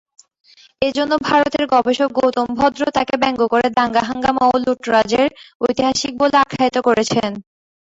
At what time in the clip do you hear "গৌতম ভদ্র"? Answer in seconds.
2.17-2.81